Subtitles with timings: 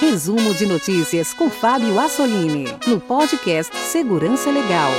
[0.00, 4.90] Resumo de notícias com Fábio Assolini, no podcast Segurança Legal.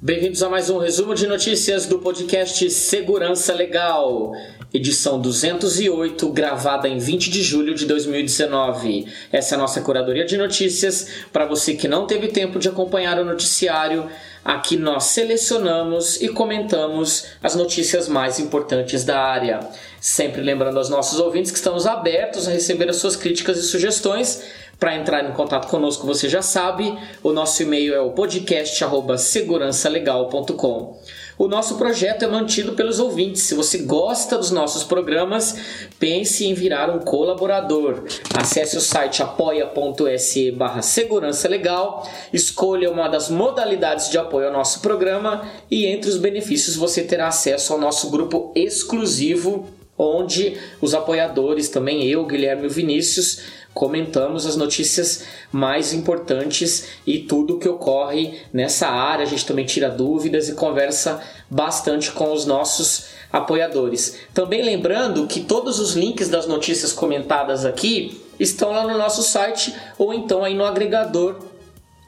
[0.00, 4.32] Bem-vindos a mais um resumo de notícias do podcast Segurança Legal,
[4.72, 9.06] edição 208, gravada em 20 de julho de 2019.
[9.32, 11.08] Essa é a nossa curadoria de notícias.
[11.32, 14.06] Para você que não teve tempo de acompanhar o noticiário,
[14.44, 19.60] aqui nós selecionamos e comentamos as notícias mais importantes da área.
[20.00, 24.42] Sempre lembrando aos nossos ouvintes que estamos abertos a receber as suas críticas e sugestões
[24.78, 31.00] para entrar em contato conosco, você já sabe, o nosso e-mail é o podcast@segurançalegal.com.
[31.38, 33.42] O nosso projeto é mantido pelos ouvintes.
[33.42, 35.56] Se você gosta dos nossos programas,
[35.96, 38.02] pense em virar um colaborador.
[38.34, 44.80] Acesse o site apoia.se barra segurança legal, escolha uma das modalidades de apoio ao nosso
[44.80, 49.68] programa e entre os benefícios você terá acesso ao nosso grupo exclusivo
[49.98, 53.40] onde os apoiadores, também eu, Guilherme e Vinícius,
[53.74, 59.24] comentamos as notícias mais importantes e tudo que ocorre nessa área.
[59.24, 64.18] A gente também tira dúvidas e conversa bastante com os nossos apoiadores.
[64.32, 69.74] Também lembrando que todos os links das notícias comentadas aqui estão lá no nosso site
[69.98, 71.36] ou então aí no agregador,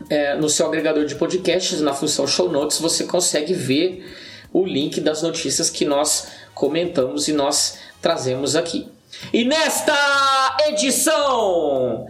[0.09, 4.05] é, no seu agregador de podcasts, na função show notes, você consegue ver
[4.53, 8.89] o link das notícias que nós comentamos e nós trazemos aqui.
[9.33, 12.07] E nesta edição.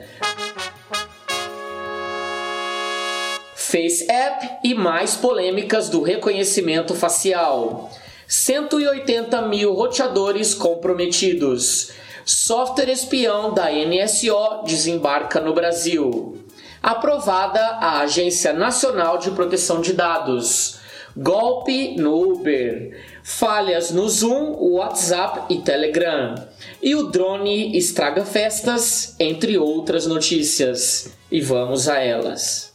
[3.55, 7.91] Face App e mais polêmicas do reconhecimento facial.
[8.27, 11.93] 180 mil roteadores comprometidos.
[12.25, 16.45] Software espião da NSO desembarca no Brasil.
[16.83, 20.79] Aprovada a Agência Nacional de Proteção de Dados.
[21.17, 22.97] Golpe no Uber.
[23.23, 26.35] Falhas no Zoom, WhatsApp e Telegram.
[26.83, 31.13] E o drone estraga festas, entre outras notícias.
[31.31, 32.75] E vamos a elas.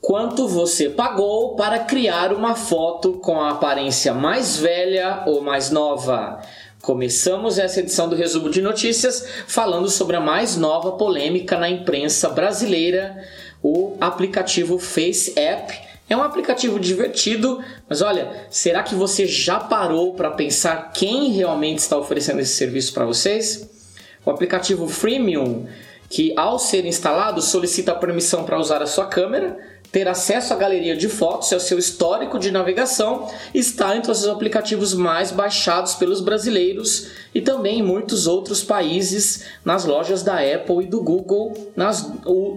[0.00, 6.40] Quanto você pagou para criar uma foto com a aparência mais velha ou mais nova?
[6.80, 12.28] Começamos essa edição do Resumo de Notícias falando sobre a mais nova polêmica na imprensa
[12.28, 13.22] brasileira,
[13.62, 20.14] o aplicativo Face App é um aplicativo divertido, mas olha, será que você já parou
[20.14, 23.68] para pensar quem realmente está oferecendo esse serviço para vocês?
[24.24, 25.66] O aplicativo Freemium,
[26.12, 29.56] que ao ser instalado solicita permissão para usar a sua câmera,
[29.90, 34.28] ter acesso à galeria de fotos e ao seu histórico de navegação, está entre os
[34.28, 40.84] aplicativos mais baixados pelos brasileiros e também em muitos outros países nas lojas da Apple
[40.84, 42.06] e do Google nas,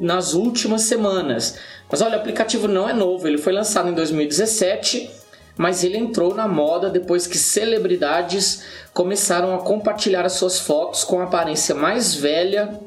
[0.02, 1.58] nas últimas semanas.
[1.90, 5.10] Mas olha, o aplicativo não é novo, ele foi lançado em 2017,
[5.56, 8.64] mas ele entrou na moda depois que celebridades
[8.94, 12.82] começaram a compartilhar as suas fotos com aparência mais velha,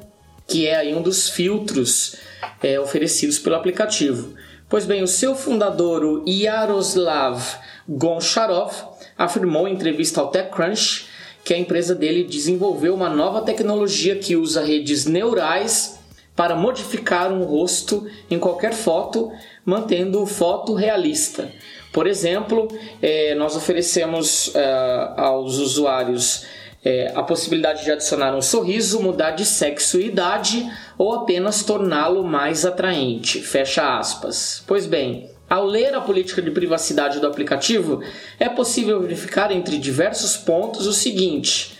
[0.49, 2.17] que é aí um dos filtros
[2.63, 4.35] é, oferecidos pelo aplicativo.
[4.69, 7.43] Pois bem, o seu fundador, o Yaroslav
[7.87, 8.73] Goncharov,
[9.17, 11.07] afirmou em entrevista ao TechCrunch
[11.45, 15.99] que a empresa dele desenvolveu uma nova tecnologia que usa redes neurais
[16.35, 19.33] para modificar um rosto em qualquer foto,
[19.65, 21.51] mantendo foto realista.
[21.93, 22.69] Por exemplo,
[23.03, 26.45] eh, nós oferecemos eh, aos usuários
[26.89, 30.67] eh, a possibilidade de adicionar um sorriso, mudar de sexo e idade
[30.97, 33.43] ou apenas torná-lo mais atraente.
[33.43, 34.63] Fecha aspas.
[34.67, 38.03] Pois bem, ao ler a política de privacidade do aplicativo,
[38.41, 41.77] é possível verificar entre diversos pontos o seguinte: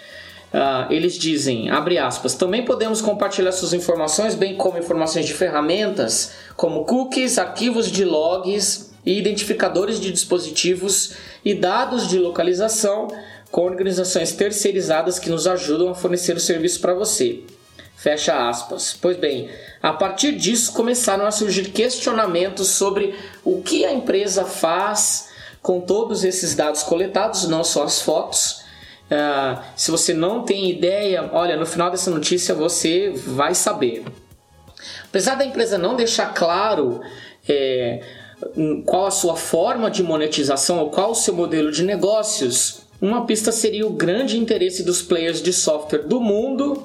[0.49, 6.33] Uh, eles dizem, abre aspas, também podemos compartilhar suas informações, bem como informações de ferramentas,
[6.57, 11.13] como cookies, arquivos de logs e identificadores de dispositivos
[11.45, 13.09] e dados de localização
[13.51, 17.41] com organizações terceirizadas que nos ajudam a fornecer o serviço para você.
[17.97, 18.97] Fecha aspas.
[19.01, 19.51] Pois bem,
[19.83, 23.15] a partir disso começaram a surgir questionamentos sobre
[23.45, 25.31] o que a empresa faz
[25.61, 28.69] com todos esses dados coletados, não só as fotos,
[29.09, 34.05] Uh, se você não tem ideia, olha, no final dessa notícia você vai saber.
[35.05, 37.01] Apesar da empresa não deixar claro
[37.49, 38.03] é,
[38.85, 43.53] qual a sua forma de monetização ou qual o seu modelo de negócios, uma pista
[43.53, 46.85] seria o grande interesse dos players de software do mundo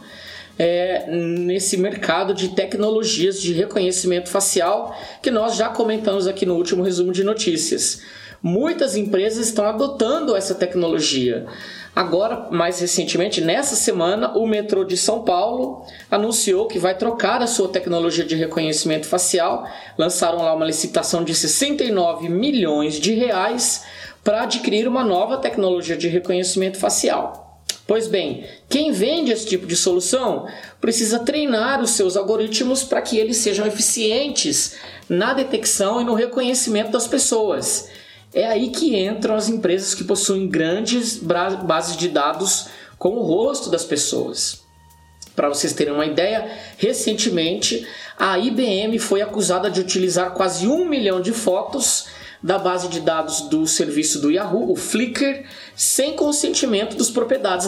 [0.57, 6.83] é, nesse mercado de tecnologias de reconhecimento facial que nós já comentamos aqui no último
[6.83, 8.01] resumo de notícias.
[8.41, 11.45] Muitas empresas estão adotando essa tecnologia.
[11.95, 17.47] Agora, mais recentemente, nessa semana, o metrô de São Paulo anunciou que vai trocar a
[17.47, 19.65] sua tecnologia de reconhecimento facial.
[19.97, 23.85] Lançaram lá uma licitação de 69 milhões de reais
[24.23, 27.61] para adquirir uma nova tecnologia de reconhecimento facial.
[27.85, 30.47] Pois bem, quem vende esse tipo de solução
[30.79, 34.75] precisa treinar os seus algoritmos para que eles sejam eficientes
[35.09, 37.89] na detecção e no reconhecimento das pessoas.
[38.33, 42.67] É aí que entram as empresas que possuem grandes bases de dados
[42.97, 44.63] com o rosto das pessoas.
[45.35, 47.85] Para vocês terem uma ideia, recentemente
[48.17, 52.05] a IBM foi acusada de utilizar quase um milhão de fotos
[52.43, 55.45] da base de dados do serviço do Yahoo, o Flickr,
[55.75, 57.09] sem consentimento dos,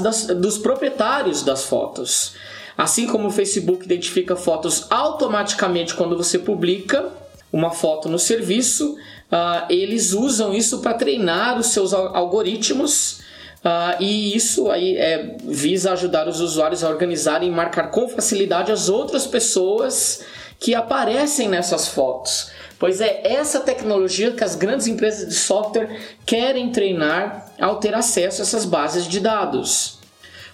[0.02, 2.34] das, dos proprietários das fotos.
[2.78, 7.10] Assim como o Facebook identifica fotos automaticamente quando você publica
[7.54, 8.96] uma foto no serviço,
[9.32, 13.24] uh, eles usam isso para treinar os seus algoritmos
[13.66, 18.72] Uh, e isso aí é, visa ajudar os usuários a organizarem e marcar com facilidade
[18.72, 20.24] as outras pessoas
[20.60, 22.52] que aparecem nessas fotos.
[22.78, 28.42] Pois é essa tecnologia que as grandes empresas de software querem treinar ao ter acesso
[28.42, 30.00] a essas bases de dados.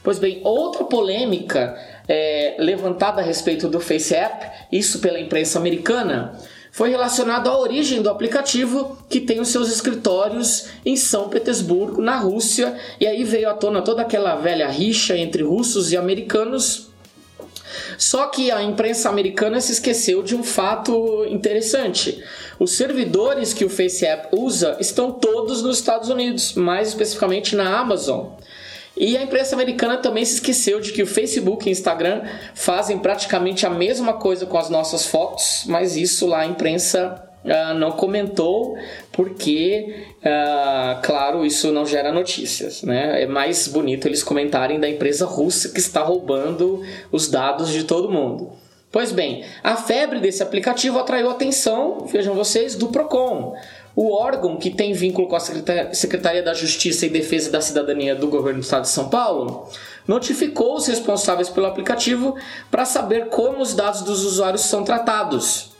[0.04, 1.78] Pois bem, outra polêmica
[2.08, 6.34] é, levantada a respeito do FaceApp, isso pela imprensa americana,
[6.72, 12.18] foi relacionado à origem do aplicativo que tem os seus escritórios em São Petersburgo, na
[12.18, 16.91] Rússia, e aí veio à tona toda aquela velha rixa entre russos e americanos.
[17.98, 22.24] Só que a imprensa americana se esqueceu de um fato interessante.
[22.60, 28.28] Os servidores que o FaceApp usa estão todos nos Estados Unidos, mais especificamente na Amazon.
[28.96, 32.24] E a imprensa americana também se esqueceu de que o Facebook e Instagram
[32.54, 37.74] fazem praticamente a mesma coisa com as nossas fotos, mas isso lá a imprensa Uh,
[37.74, 38.78] não comentou
[39.12, 42.84] porque, uh, claro, isso não gera notícias.
[42.84, 43.24] Né?
[43.24, 48.12] É mais bonito eles comentarem da empresa russa que está roubando os dados de todo
[48.12, 48.52] mundo.
[48.92, 53.56] Pois bem, a febre desse aplicativo atraiu a atenção, vejam vocês, do Procon.
[53.96, 58.28] O órgão que tem vínculo com a Secretaria da Justiça e Defesa da Cidadania do
[58.28, 59.70] Governo do Estado de São Paulo
[60.08, 62.36] notificou os responsáveis pelo aplicativo
[62.70, 65.71] para saber como os dados dos usuários são tratados.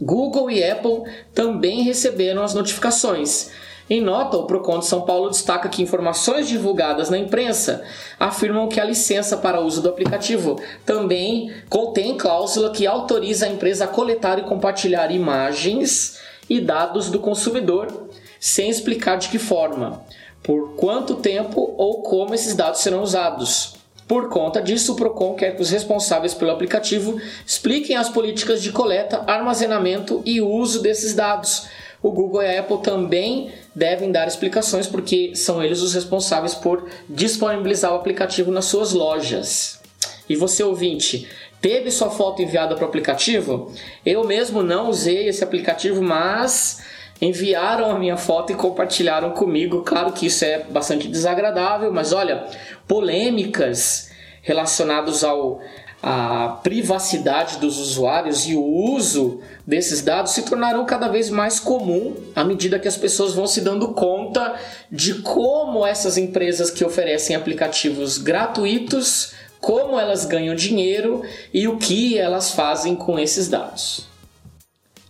[0.00, 1.02] Google e Apple
[1.34, 3.50] também receberam as notificações.
[3.88, 7.82] Em nota, o Procon de São Paulo destaca que informações divulgadas na imprensa
[8.18, 13.84] afirmam que a licença para uso do aplicativo também contém cláusula que autoriza a empresa
[13.84, 16.18] a coletar e compartilhar imagens
[16.48, 18.08] e dados do consumidor,
[18.40, 20.02] sem explicar de que forma,
[20.42, 23.73] por quanto tempo ou como esses dados serão usados.
[24.06, 28.70] Por conta disso, o Procon quer que os responsáveis pelo aplicativo expliquem as políticas de
[28.70, 31.66] coleta, armazenamento e uso desses dados.
[32.02, 36.86] O Google e a Apple também devem dar explicações porque são eles os responsáveis por
[37.08, 39.80] disponibilizar o aplicativo nas suas lojas.
[40.28, 41.26] E você ouvinte,
[41.62, 43.72] teve sua foto enviada para o aplicativo?
[44.04, 46.82] Eu mesmo não usei esse aplicativo, mas
[47.20, 49.82] enviaram a minha foto e compartilharam comigo.
[49.82, 52.44] Claro que isso é bastante desagradável, mas olha,
[52.86, 54.10] polêmicas
[54.42, 55.60] relacionadas ao
[56.06, 62.14] a privacidade dos usuários e o uso desses dados se tornarão cada vez mais comum
[62.36, 64.54] à medida que as pessoas vão se dando conta
[64.92, 71.22] de como essas empresas que oferecem aplicativos gratuitos como elas ganham dinheiro
[71.54, 74.13] e o que elas fazem com esses dados.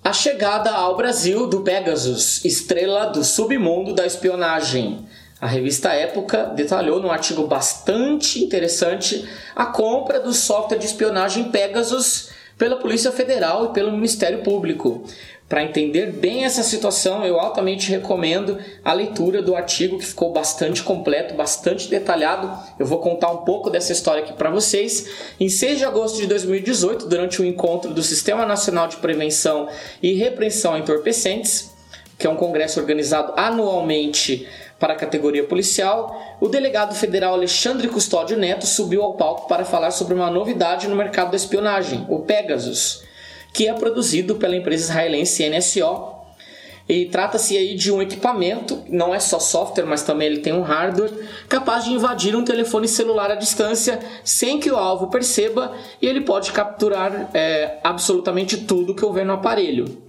[0.05, 5.09] A chegada ao Brasil do Pegasus, estrela do submundo da espionagem.
[5.41, 9.27] A revista Época detalhou num artigo bastante interessante
[9.57, 15.05] a compra do software de espionagem Pegasus pela Polícia Federal e pelo Ministério Público.
[15.55, 20.83] Para entender bem essa situação, eu altamente recomendo a leitura do artigo que ficou bastante
[20.83, 22.51] completo, bastante detalhado.
[22.77, 25.09] Eu vou contar um pouco dessa história aqui para vocês.
[25.39, 29.69] Em 6 de agosto de 2018, durante o encontro do Sistema Nacional de Prevenção
[30.03, 31.73] e Repressão a Entorpecentes,
[32.19, 34.49] que é um congresso organizado anualmente
[34.81, 39.93] para a categoria policial, o delegado federal Alexandre Custódio Neto subiu ao palco para falar
[39.93, 43.05] sobre uma novidade no mercado da espionagem, o Pegasus
[43.55, 46.13] que é produzido pela empresa israelense NSO.
[46.87, 50.61] E trata-se aí de um equipamento, não é só software, mas também ele tem um
[50.61, 51.11] hardware
[51.49, 56.21] capaz de invadir um telefone celular à distância sem que o alvo perceba e ele
[56.21, 60.04] pode capturar é, absolutamente tudo que houver no aparelho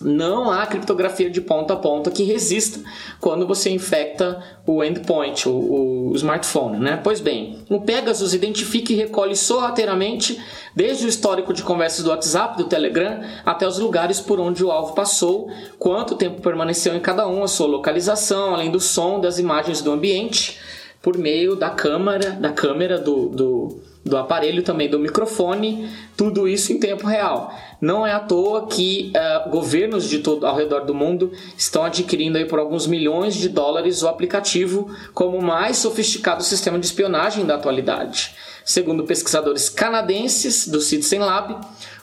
[0.00, 2.80] não há criptografia de ponta a ponta que resista
[3.20, 7.00] quando você infecta o endpoint, o, o, smartphone, né?
[7.02, 10.38] Pois bem, o Pegasus identifica e recolhe sorrateiramente
[10.74, 14.70] desde o histórico de conversas do WhatsApp, do Telegram, até os lugares por onde o
[14.70, 19.38] alvo passou, quanto tempo permaneceu em cada um, a sua localização, além do som, das
[19.38, 20.58] imagens do ambiente,
[21.00, 26.72] por meio da câmera, da câmera do, do do aparelho, também do microfone, tudo isso
[26.72, 27.52] em tempo real.
[27.80, 32.38] Não é à toa que uh, governos de todo ao redor do mundo estão adquirindo
[32.38, 37.44] aí por alguns milhões de dólares o aplicativo como o mais sofisticado sistema de espionagem
[37.44, 38.34] da atualidade.
[38.64, 41.56] Segundo pesquisadores canadenses do Citizen Lab,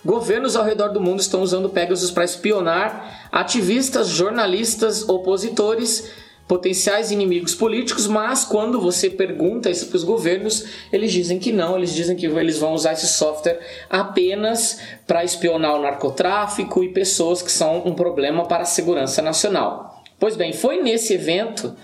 [0.03, 6.09] governos ao redor do mundo estão usando Pegasus para espionar ativistas, jornalistas, opositores
[6.47, 11.77] potenciais inimigos políticos, mas quando você pergunta isso para os governos, eles dizem que não,
[11.77, 13.59] eles dizem que eles vão usar esse software
[13.89, 20.03] apenas para espionar o narcotráfico e pessoas que são um problema para a segurança nacional.
[20.19, 21.75] Pois bem, foi nesse evento,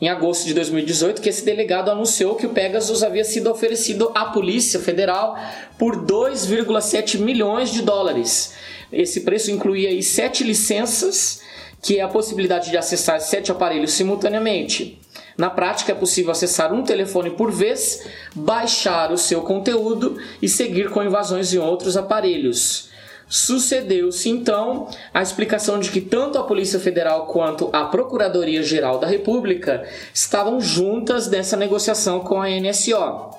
[0.00, 4.26] em agosto de 2018, que esse delegado anunciou que o Pegasus havia sido oferecido à
[4.26, 5.36] Polícia Federal
[5.78, 8.54] por 2,7 milhões de dólares.
[8.92, 11.40] Esse preço incluía aí sete licenças
[11.82, 15.00] que é a possibilidade de acessar sete aparelhos simultaneamente.
[15.36, 20.90] Na prática, é possível acessar um telefone por vez, baixar o seu conteúdo e seguir
[20.90, 22.88] com invasões em outros aparelhos.
[23.28, 29.86] Sucedeu-se então a explicação de que tanto a Polícia Federal quanto a Procuradoria-Geral da República
[30.14, 33.37] estavam juntas nessa negociação com a NSO.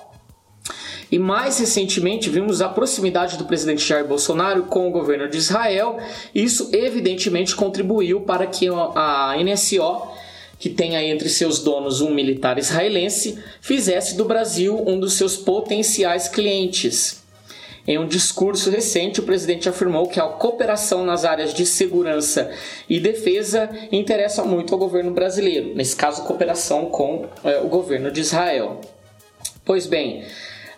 [1.11, 5.97] E mais recentemente vimos a proximidade do presidente Jair Bolsonaro com o governo de Israel.
[6.33, 10.07] Isso evidentemente contribuiu para que a NSO,
[10.59, 15.35] que tem aí entre seus donos um militar israelense, fizesse do Brasil um dos seus
[15.35, 17.19] potenciais clientes.
[17.87, 22.51] Em um discurso recente, o presidente afirmou que a cooperação nas áreas de segurança
[22.87, 28.21] e defesa interessa muito ao governo brasileiro, nesse caso, cooperação com é, o governo de
[28.21, 28.79] Israel.
[29.65, 30.23] Pois bem,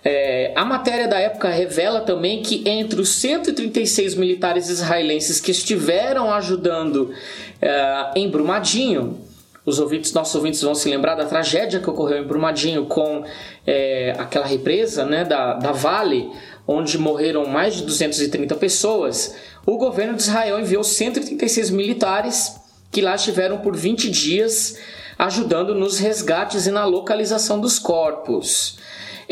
[0.03, 6.33] é, a matéria da época revela também que entre os 136 militares israelenses que estiveram
[6.33, 7.13] ajudando
[7.61, 9.19] é, em Brumadinho,
[9.63, 13.23] os ouvintes, nossos ouvintes vão se lembrar da tragédia que ocorreu em Brumadinho com
[13.65, 16.31] é, aquela represa né, da, da Vale,
[16.67, 19.35] onde morreram mais de 230 pessoas.
[19.63, 22.59] O governo de Israel enviou 136 militares
[22.91, 24.79] que lá estiveram por 20 dias
[25.17, 28.79] ajudando nos resgates e na localização dos corpos.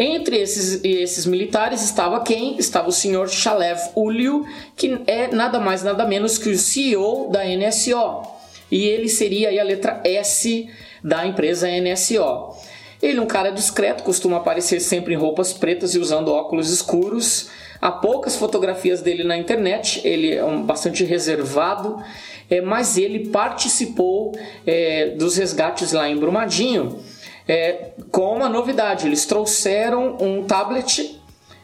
[0.02, 2.58] Entre esses, esses militares estava quem?
[2.58, 7.44] Estava o senhor Shalev Ulio, que é nada mais nada menos que o CEO da
[7.44, 8.22] NSO.
[8.72, 10.70] E ele seria a letra S
[11.04, 12.56] da empresa NSO.
[13.02, 17.50] Ele é um cara discreto, costuma aparecer sempre em roupas pretas e usando óculos escuros.
[17.82, 22.02] Há poucas fotografias dele na internet, ele é um, bastante reservado,
[22.50, 24.34] é, mas ele participou
[24.66, 27.00] é, dos resgates lá em Brumadinho
[27.50, 31.20] é, com uma novidade: eles trouxeram um tablet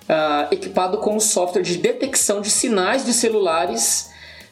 [0.10, 4.10] uh, equipado com um software de detecção de sinais de celulares.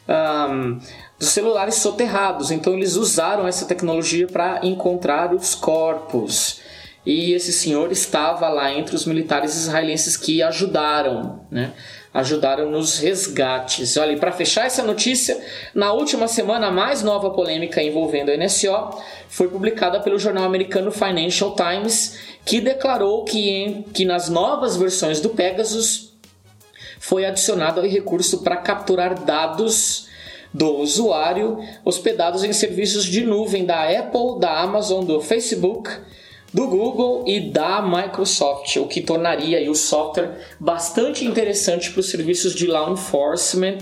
[0.08, 0.78] Um,
[1.16, 6.60] dos celulares soterrados, então eles usaram essa tecnologia para encontrar os corpos.
[7.06, 11.72] E esse senhor estava lá entre os militares israelenses que ajudaram, né?
[12.14, 13.96] Ajudaram nos resgates.
[13.96, 15.36] Olha, para fechar essa notícia,
[15.74, 20.92] na última semana, a mais nova polêmica envolvendo a NSO foi publicada pelo jornal americano
[20.92, 26.14] Financial Times, que declarou que, em, que nas novas versões do Pegasus
[27.00, 30.06] foi adicionado o recurso para capturar dados
[30.52, 35.90] do usuário hospedados em serviços de nuvem da Apple, da Amazon, do Facebook
[36.54, 42.54] do Google e da Microsoft, o que tornaria o software bastante interessante para os serviços
[42.54, 43.78] de law enforcement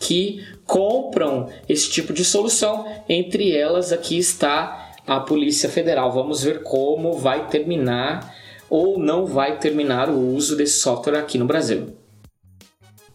[0.00, 2.84] que compram esse tipo de solução.
[3.08, 6.10] Entre elas, aqui está a Polícia Federal.
[6.10, 8.34] Vamos ver como vai terminar
[8.68, 11.96] ou não vai terminar o uso desse software aqui no Brasil.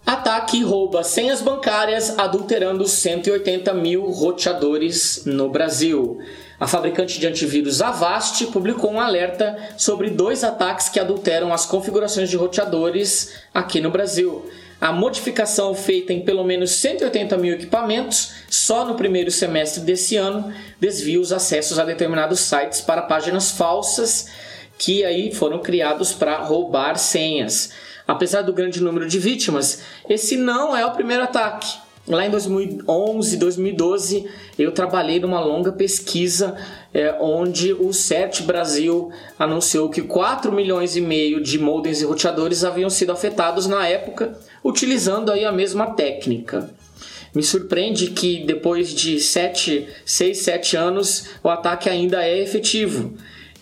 [0.05, 6.19] Ataque rouba senhas bancárias adulterando 180 mil roteadores no Brasil.
[6.63, 12.29] A fabricante de antivírus Avast publicou um alerta sobre dois ataques que adulteram as configurações
[12.29, 14.50] de roteadores aqui no Brasil.
[14.79, 20.53] A modificação feita em pelo menos 180 mil equipamentos só no primeiro semestre desse ano
[20.79, 24.29] desvia os acessos a determinados sites para páginas falsas
[24.77, 27.72] que aí foram criados para roubar senhas.
[28.08, 31.83] Apesar do grande número de vítimas, esse não é o primeiro ataque.
[32.05, 34.25] Lá em 2011, 2012,
[34.60, 36.53] eu trabalhei numa longa pesquisa
[36.93, 42.65] é, onde o CERT Brasil anunciou que 4 milhões e meio de modems e roteadores
[42.65, 46.69] haviam sido afetados na época, utilizando aí a mesma técnica.
[47.33, 53.13] Me surpreende que depois de 7, 6, 7 anos o ataque ainda é efetivo.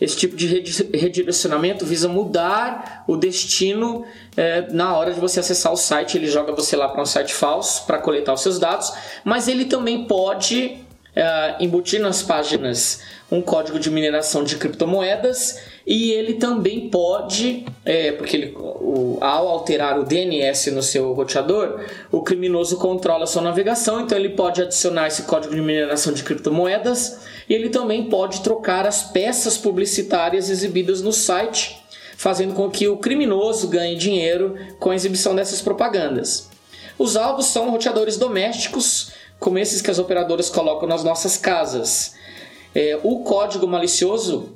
[0.02, 4.04] Esse tipo de redirecionamento visa mudar o destino
[4.36, 6.18] é, na hora de você acessar o site.
[6.18, 8.92] Ele joga você lá para um site falso para coletar os seus dados,
[9.24, 10.80] mas ele também pode
[11.16, 18.12] uh, embutir nas páginas um código de mineração de criptomoedas e ele também pode, é,
[18.12, 21.80] porque ele, o, ao alterar o DNS no seu roteador,
[22.12, 26.24] o criminoso controla a sua navegação, então ele pode adicionar esse código de mineração de
[26.24, 27.20] criptomoedas
[27.52, 31.84] e ele também pode trocar as peças publicitárias exibidas no site,
[32.16, 36.50] fazendo com que o criminoso ganhe dinheiro com a exibição dessas propagandas.
[36.98, 42.16] Os alvos são roteadores domésticos, como esses que as operadoras colocam nas nossas casas.
[42.74, 44.56] É, o código malicioso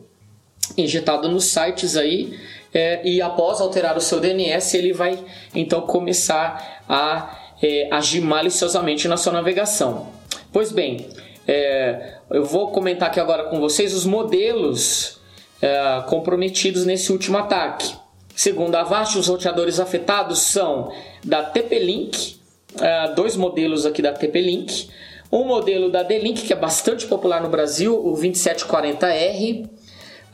[0.78, 2.40] injetado nos sites aí
[2.74, 5.22] é, e após alterar o seu DNS ele vai
[5.54, 10.08] então começar a é, agir maliciosamente na sua navegação.
[10.54, 11.10] Pois bem,
[11.46, 15.20] é, eu vou comentar aqui agora com vocês os modelos
[15.62, 17.94] é, comprometidos nesse último ataque.
[18.36, 20.92] Segundo a Avast, os roteadores afetados são
[21.24, 22.38] da TP-Link,
[22.82, 24.90] é, dois modelos aqui da TP-Link,
[25.32, 29.70] um modelo da D-Link que é bastante popular no Brasil, o 2740R,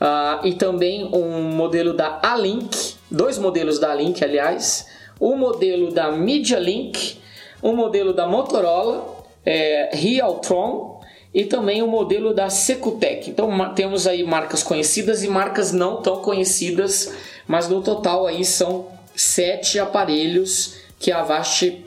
[0.02, 4.84] Uh, e também um modelo da A-Link, dois modelos da A-Link, aliás,
[5.20, 7.20] um modelo da Media Link,
[7.62, 11.00] um modelo da Motorola, é, Realtron
[11.34, 13.30] e também o modelo da Secutec.
[13.30, 17.12] Então temos aí marcas conhecidas e marcas não tão conhecidas,
[17.46, 21.84] mas no total aí são sete aparelhos que a Avast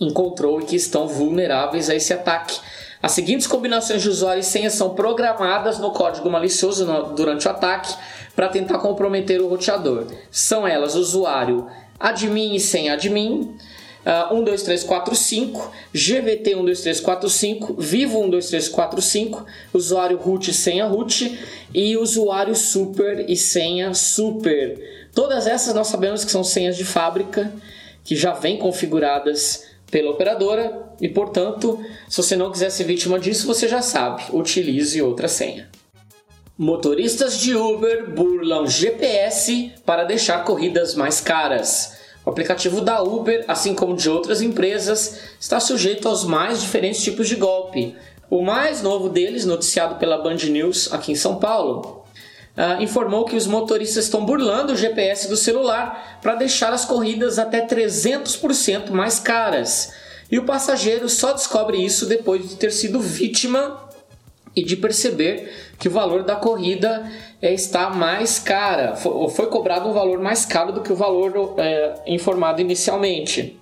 [0.00, 2.60] encontrou e que estão vulneráveis a esse ataque.
[3.02, 7.94] As seguintes combinações de usuário e senha são programadas no código malicioso durante o ataque
[8.34, 10.06] para tentar comprometer o roteador.
[10.30, 11.66] São elas usuário
[12.00, 13.56] admin e senha admin,
[14.04, 21.38] uh, 12345, GVT 12345, Vivo 12345, usuário root e senha root
[21.72, 25.08] e usuário super e senha super.
[25.14, 27.52] Todas essas nós sabemos que são senhas de fábrica
[28.04, 33.46] que já vêm configuradas pela operadora e, portanto, se você não quiser ser vítima disso,
[33.46, 35.70] você já sabe, utilize outra senha.
[36.56, 42.03] Motoristas de Uber burlam GPS para deixar corridas mais caras.
[42.24, 47.28] O aplicativo da Uber, assim como de outras empresas, está sujeito aos mais diferentes tipos
[47.28, 47.94] de golpe.
[48.30, 52.04] O mais novo deles, noticiado pela Band News aqui em São Paulo,
[52.56, 57.38] uh, informou que os motoristas estão burlando o GPS do celular para deixar as corridas
[57.38, 59.92] até 300% mais caras.
[60.30, 63.83] E o passageiro só descobre isso depois de ter sido vítima
[64.56, 67.10] e de perceber que o valor da corrida
[67.42, 71.54] é, está mais cara, foi, foi, cobrado um valor mais caro do que o valor
[71.58, 73.58] é, informado inicialmente.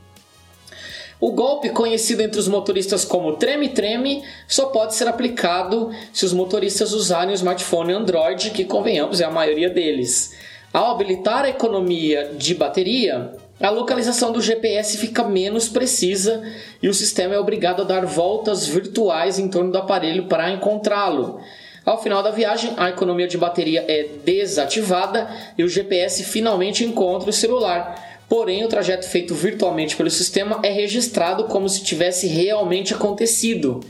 [1.20, 6.92] O golpe, conhecido entre os motoristas como treme-treme, só pode ser aplicado se os motoristas
[6.92, 10.34] usarem o smartphone Android, que convenhamos é a maioria deles.
[10.72, 16.42] Ao habilitar a economia de bateria, a localização do GPS fica menos precisa
[16.82, 21.40] e o sistema é obrigado a dar voltas virtuais em torno do aparelho para encontrá-lo.
[21.84, 27.30] Ao final da viagem, a economia de bateria é desativada e o GPS finalmente encontra
[27.30, 32.94] o celular Porém, o trajeto feito virtualmente pelo sistema é registrado como se tivesse realmente
[32.94, 33.80] acontecido.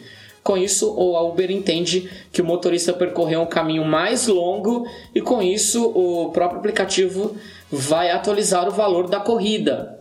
[0.42, 5.40] Com isso, a Uber entende que o motorista percorreu um caminho mais longo e com
[5.40, 7.36] isso o próprio aplicativo
[7.72, 9.98] vai atualizar o valor da corrida.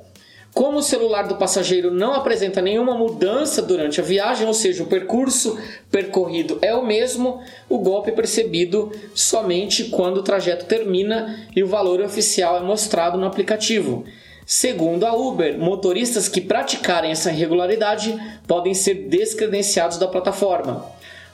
[0.53, 4.87] Como o celular do passageiro não apresenta nenhuma mudança durante a viagem, ou seja, o
[4.87, 5.57] percurso
[5.89, 11.67] percorrido é o mesmo, o golpe é percebido somente quando o trajeto termina e o
[11.67, 14.03] valor oficial é mostrado no aplicativo.
[14.45, 20.85] Segundo a Uber, motoristas que praticarem essa irregularidade podem ser descredenciados da plataforma.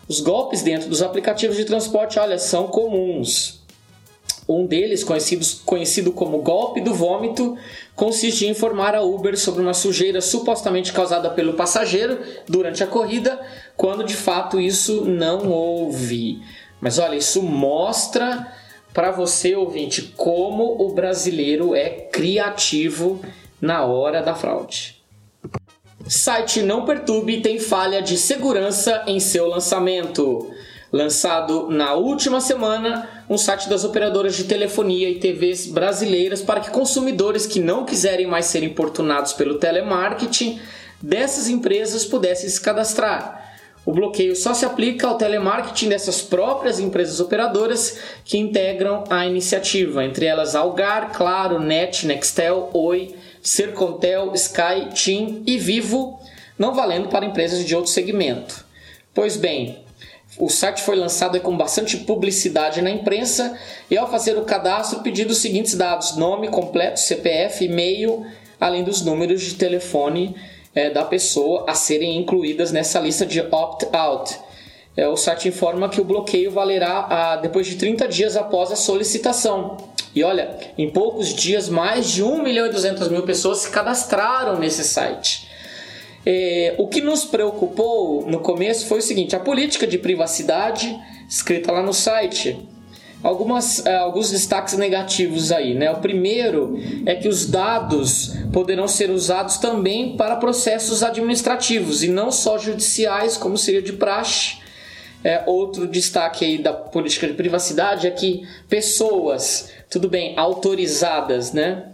[0.07, 3.56] Os golpes dentro dos aplicativos de transporte, olha, são comuns.
[4.47, 7.57] Um deles, conhecido, conhecido como golpe do vômito,
[7.95, 13.39] consiste em informar a Uber sobre uma sujeira supostamente causada pelo passageiro durante a corrida,
[13.75, 16.41] quando de fato isso não houve.
[16.79, 18.47] Mas olha, isso mostra
[18.93, 23.19] para você, ouvinte, como o brasileiro é criativo
[23.59, 24.97] na hora da fraude.
[26.07, 30.49] Site Não Perturbe tem falha de segurança em seu lançamento.
[30.91, 36.71] Lançado na última semana, um site das operadoras de telefonia e TVs brasileiras para que
[36.71, 40.59] consumidores que não quiserem mais ser importunados pelo telemarketing
[41.01, 43.45] dessas empresas pudessem se cadastrar.
[43.85, 50.03] O bloqueio só se aplica ao telemarketing dessas próprias empresas operadoras que integram a iniciativa,
[50.03, 56.19] entre elas Algar, Claro, Net, Nextel, Oi, Sercontel, Sky, TIM e Vivo,
[56.59, 58.65] não valendo para empresas de outro segmento.
[59.13, 59.86] Pois bem,
[60.39, 63.57] o site foi lançado com bastante publicidade na imprensa
[63.89, 68.25] e ao fazer o cadastro pediu os seguintes dados: nome completo, CPF, e-mail,
[68.59, 70.35] além dos números de telefone
[70.75, 74.37] é, da pessoa a serem incluídas nessa lista de opt-out.
[74.95, 78.75] é, o site informa que o bloqueio valerá a, depois de 30 dias após a
[78.75, 79.77] solicitação.
[80.13, 84.57] E olha, em poucos dias, mais de 1 milhão e 200 mil pessoas se cadastraram
[84.59, 85.47] nesse site.
[86.29, 90.93] É, o que nos preocupou no começo foi o seguinte: a política de privacidade
[91.29, 92.67] escrita lá no site.
[93.23, 95.89] Algumas, é, alguns destaques negativos aí, né?
[95.89, 102.29] O primeiro é que os dados poderão ser usados também para processos administrativos e não
[102.29, 104.57] só judiciais, como seria de praxe.
[105.23, 111.85] É, outro destaque aí da política de privacidade é que pessoas, tudo bem, autorizadas, né?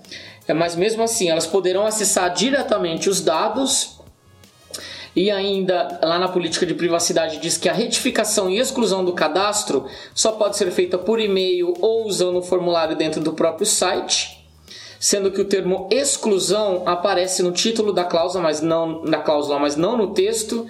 [0.48, 4.02] É, mas mesmo assim, elas poderão acessar diretamente os dados
[5.16, 9.86] e ainda lá na política de privacidade diz que a retificação e exclusão do cadastro
[10.14, 14.44] só pode ser feita por e-mail ou usando o formulário dentro do próprio site,
[15.00, 19.76] sendo que o termo exclusão aparece no título da cláusula, mas não na cláusula, mas
[19.76, 20.66] não no texto.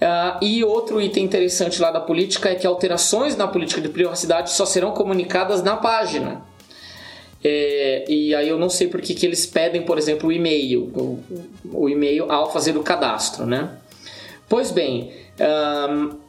[0.00, 4.52] Uh, e outro item interessante lá da política é que alterações na política de privacidade
[4.52, 6.42] só serão comunicadas na página.
[7.42, 10.90] É, e aí eu não sei por que, que eles pedem, por exemplo, o e-mail,
[10.94, 11.22] o,
[11.72, 13.70] o e-mail ao fazer o cadastro, né?
[14.48, 15.12] Pois bem,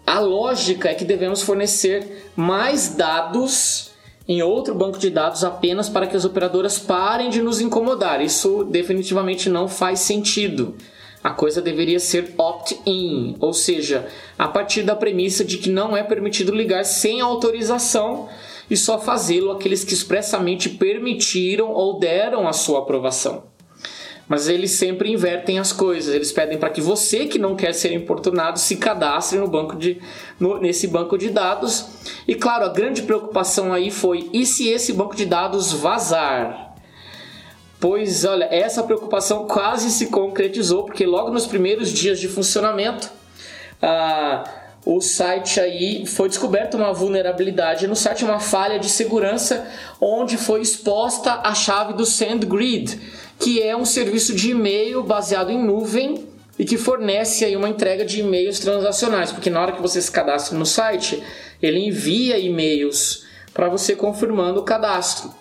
[0.05, 3.91] a lógica é que devemos fornecer mais dados
[4.27, 8.21] em outro banco de dados apenas para que as operadoras parem de nos incomodar.
[8.21, 10.75] Isso definitivamente não faz sentido.
[11.23, 16.03] A coisa deveria ser opt-in, ou seja, a partir da premissa de que não é
[16.03, 18.29] permitido ligar sem autorização
[18.69, 23.43] e só fazê-lo aqueles que expressamente permitiram ou deram a sua aprovação.
[24.27, 26.13] Mas eles sempre invertem as coisas.
[26.13, 29.99] Eles pedem para que você que não quer ser importunado se cadastre no banco de,
[30.39, 31.87] no, nesse banco de dados.
[32.27, 36.75] E claro, a grande preocupação aí foi: e se esse banco de dados vazar?
[37.79, 43.09] Pois olha, essa preocupação quase se concretizou, porque logo nos primeiros dias de funcionamento,
[43.81, 44.43] ah,
[44.85, 49.67] o site aí foi descoberta uma vulnerabilidade no site, uma falha de segurança,
[49.99, 52.99] onde foi exposta a chave do SendGrid,
[53.37, 58.03] que é um serviço de e-mail baseado em nuvem e que fornece aí uma entrega
[58.03, 61.21] de e-mails transacionais, porque na hora que você se cadastra no site,
[61.61, 65.33] ele envia e-mails para você confirmando o cadastro.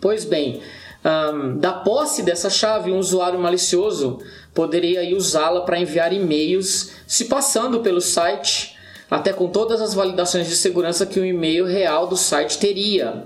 [0.00, 0.60] Pois bem,
[1.04, 4.18] um, da posse dessa chave, um usuário malicioso
[4.56, 8.74] poderia usá-la para enviar e-mails se passando pelo site,
[9.08, 13.24] até com todas as validações de segurança que o e-mail real do site teria.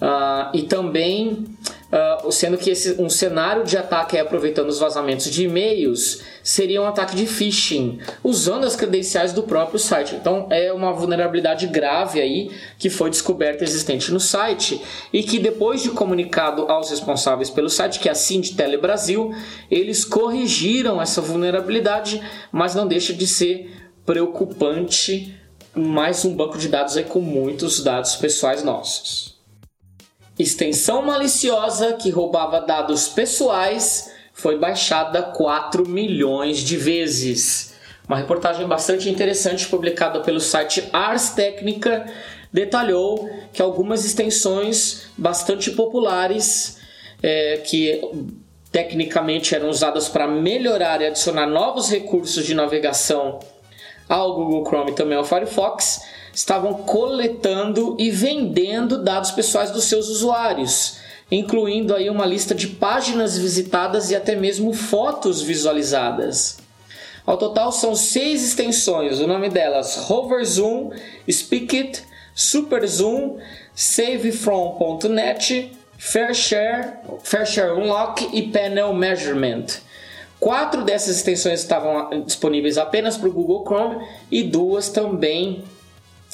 [0.00, 1.46] Uh, e também
[1.88, 6.86] Uh, sendo que esse, um cenário de ataque aproveitando os vazamentos de e-mails seria um
[6.86, 10.14] ataque de phishing, usando as credenciais do próprio site.
[10.14, 14.82] Então é uma vulnerabilidade grave aí que foi descoberta existente no site
[15.14, 19.34] e que depois de comunicado aos responsáveis pelo site, que é a Sindtele Brasil,
[19.70, 25.34] eles corrigiram essa vulnerabilidade, mas não deixa de ser preocupante
[25.74, 29.37] mais um banco de dados aí com muitos dados pessoais nossos.
[30.38, 37.74] Extensão maliciosa que roubava dados pessoais foi baixada 4 milhões de vezes.
[38.06, 42.06] Uma reportagem bastante interessante publicada pelo site Ars Technica
[42.52, 46.78] detalhou que algumas extensões bastante populares
[47.20, 48.00] é, que
[48.70, 53.40] tecnicamente eram usadas para melhorar e adicionar novos recursos de navegação
[54.08, 56.00] ao Google Chrome e também ao Firefox
[56.38, 60.98] estavam coletando e vendendo dados pessoais dos seus usuários,
[61.32, 66.58] incluindo aí uma lista de páginas visitadas e até mesmo fotos visualizadas.
[67.26, 70.92] Ao total são seis extensões, o nome delas Hover Zoom,
[71.28, 72.04] Speakit,
[72.36, 73.38] Super Zoom,
[73.74, 79.66] SaveFrom.net, FairShare, FairShare Unlock e Panel Measurement.
[80.38, 85.64] Quatro dessas extensões estavam disponíveis apenas para o Google Chrome e duas também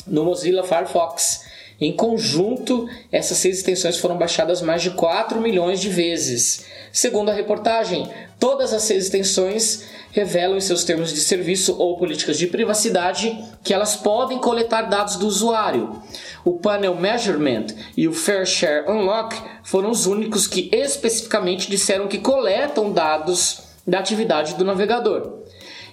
[0.06, 1.44] no Mozilla Firefox.
[1.80, 6.66] Em conjunto, essas seis extensões foram baixadas mais de 4 milhões de vezes.
[6.92, 12.38] Segundo a reportagem, todas as seis extensões revelam em seus termos de serviço ou políticas
[12.38, 16.00] de privacidade que elas podem coletar dados do usuário.
[16.44, 22.18] O Panel Measurement e o Fair Share Unlock foram os únicos que especificamente disseram que
[22.18, 25.40] coletam dados da atividade do navegador.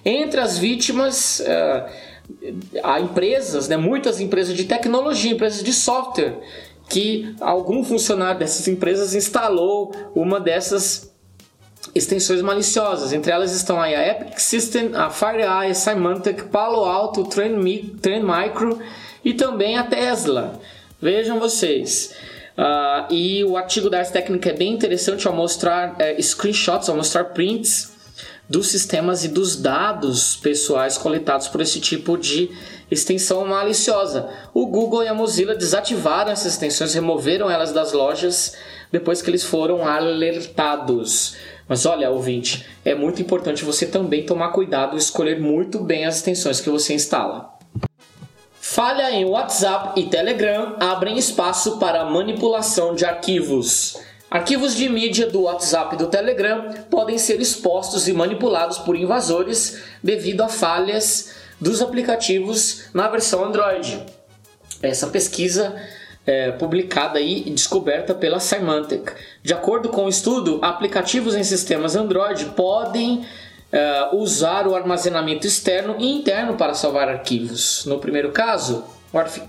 [0.04, 1.90] Entre as vítimas, uh,
[2.82, 6.38] há empresas, né, muitas empresas de tecnologia, empresas de software,
[6.88, 11.12] que algum funcionário dessas empresas instalou uma dessas
[11.94, 13.12] extensões maliciosas.
[13.12, 18.78] Entre elas estão a Epic System, a FireEye, a Symantec, Palo Alto, Trend, Trend Micro
[19.24, 20.60] e também a Tesla.
[21.00, 22.14] Vejam vocês.
[22.56, 26.94] Uh, e o artigo da Ars Técnica é bem interessante ao mostrar uh, screenshots, ao
[26.94, 27.91] mostrar prints
[28.52, 32.50] dos sistemas e dos dados pessoais coletados por esse tipo de
[32.90, 34.28] extensão maliciosa.
[34.52, 38.54] O Google e a Mozilla desativaram essas extensões, removeram elas das lojas
[38.92, 41.34] depois que eles foram alertados.
[41.66, 46.16] Mas olha, ouvinte, é muito importante você também tomar cuidado e escolher muito bem as
[46.16, 47.54] extensões que você instala.
[48.60, 53.96] Falha em WhatsApp e Telegram abrem espaço para manipulação de arquivos.
[54.32, 59.82] Arquivos de mídia do WhatsApp e do Telegram podem ser expostos e manipulados por invasores
[60.02, 64.02] devido a falhas dos aplicativos na versão Android.
[64.80, 65.76] Essa pesquisa
[66.26, 69.12] é, publicada e descoberta pela Symantec.
[69.42, 75.96] De acordo com o estudo, aplicativos em sistemas Android podem uh, usar o armazenamento externo
[75.98, 77.84] e interno para salvar arquivos.
[77.84, 78.82] No primeiro caso,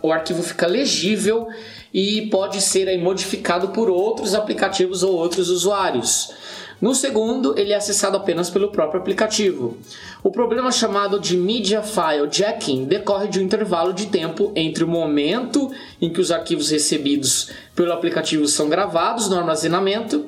[0.01, 1.47] o, arquivo fica legível
[1.93, 6.31] e pode ser aí, modificado por outros aplicativos ou outros usuários.
[6.81, 9.77] No segundo, ele é acessado apenas pelo próprio aplicativo.
[10.21, 14.87] O problema chamado de Media File Jacking decorre de um intervalo de tempo entre o
[14.87, 20.25] momento em que os arquivos recebidos pelo aplicativo são gravados no armazenamento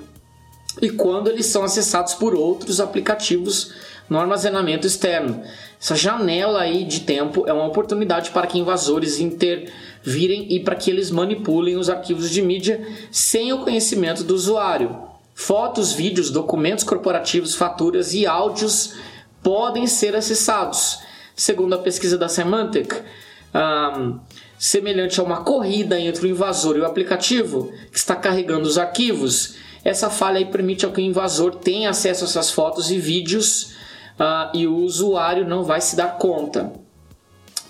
[0.81, 3.73] e quando eles são acessados por outros aplicativos
[4.09, 5.43] no armazenamento externo.
[5.81, 10.89] Essa janela aí de tempo é uma oportunidade para que invasores intervirem e para que
[10.89, 14.97] eles manipulem os arquivos de mídia sem o conhecimento do usuário.
[15.33, 18.95] Fotos, vídeos, documentos corporativos, faturas e áudios
[19.43, 20.99] podem ser acessados.
[21.35, 22.95] Segundo a pesquisa da Symantec,
[23.53, 24.19] um,
[24.57, 29.55] semelhante a uma corrida entre o invasor e o aplicativo que está carregando os arquivos,
[29.83, 33.75] essa falha permite que o invasor tenha acesso a essas fotos e vídeos
[34.19, 36.71] uh, e o usuário não vai se dar conta.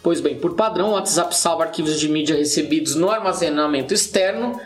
[0.01, 4.59] Pois bem, por padrão, o WhatsApp salva arquivos de mídia recebidos no armazenamento externo,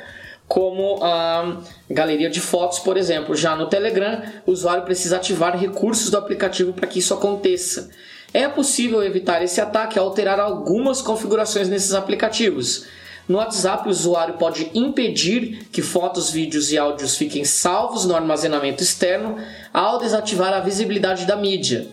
[0.47, 3.35] como a galeria de fotos, por exemplo.
[3.35, 7.89] Já no Telegram, o usuário precisa ativar recursos do aplicativo para que isso aconteça.
[8.33, 12.85] É possível evitar esse ataque ao alterar algumas configurações nesses aplicativos.
[13.29, 18.81] No WhatsApp, o usuário pode impedir que fotos, vídeos e áudios fiquem salvos no armazenamento
[18.81, 19.37] externo
[19.71, 21.89] ao desativar a visibilidade da mídia.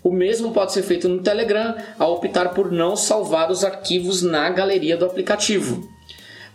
[0.00, 4.48] O mesmo pode ser feito no Telegram ao optar por não salvar os arquivos na
[4.48, 5.88] galeria do aplicativo.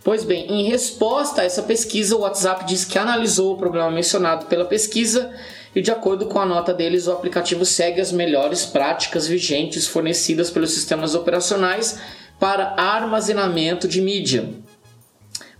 [0.02, 4.46] Pois bem, em resposta a essa pesquisa, o WhatsApp diz que analisou o problema mencionado
[4.46, 5.30] pela pesquisa
[5.74, 10.48] e, de acordo com a nota deles, o aplicativo segue as melhores práticas vigentes fornecidas
[10.48, 11.98] pelos sistemas operacionais
[12.38, 14.50] para armazenamento de mídia.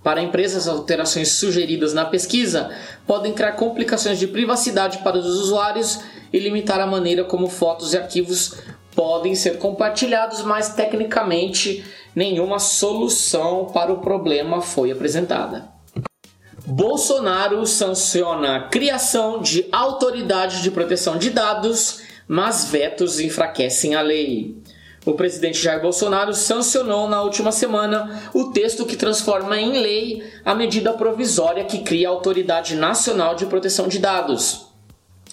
[0.02, 2.70] Para empresas, as alterações sugeridas na pesquisa
[3.06, 5.98] podem criar complicações de privacidade para os usuários
[6.32, 8.54] e limitar a maneira como fotos e arquivos
[8.94, 11.84] podem ser compartilhados, mas tecnicamente
[12.14, 15.68] nenhuma solução para o problema foi apresentada.
[16.64, 24.56] Bolsonaro sanciona a criação de autoridade de proteção de dados, mas vetos enfraquecem a lei.
[25.06, 30.52] O presidente Jair Bolsonaro sancionou na última semana o texto que transforma em lei a
[30.52, 34.66] medida provisória que cria a Autoridade Nacional de Proteção de Dados.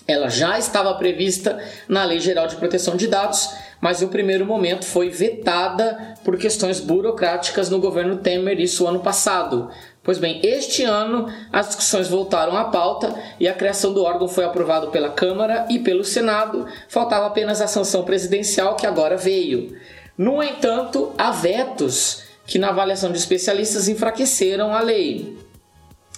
[0.07, 3.49] Ela já estava prevista na Lei Geral de Proteção de Dados,
[3.81, 9.71] mas no primeiro momento foi vetada por questões burocráticas no governo Temer, isso ano passado.
[10.03, 14.43] Pois bem, este ano as discussões voltaram à pauta e a criação do órgão foi
[14.43, 16.67] aprovado pela Câmara e pelo Senado.
[16.89, 19.77] Faltava apenas a sanção presidencial que agora veio.
[20.17, 25.37] No entanto, há vetos que, na avaliação de especialistas, enfraqueceram a lei.